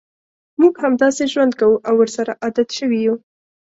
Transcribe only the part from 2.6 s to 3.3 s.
شوي یوو.